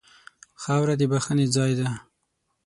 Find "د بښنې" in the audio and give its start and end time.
0.97-1.45